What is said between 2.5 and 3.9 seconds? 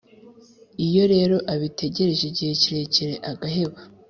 kirekire agaheba